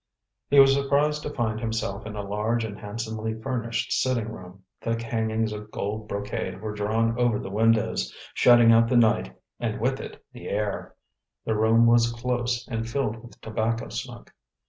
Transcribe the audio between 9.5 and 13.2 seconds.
and with it the air. The room was close and filled